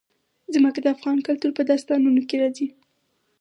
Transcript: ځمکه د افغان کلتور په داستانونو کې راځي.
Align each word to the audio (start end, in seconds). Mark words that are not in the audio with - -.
ځمکه 0.53 0.79
د 0.81 0.87
افغان 0.95 1.17
کلتور 1.27 1.51
په 1.57 1.63
داستانونو 1.69 2.21
کې 2.29 2.35
راځي. 2.41 2.67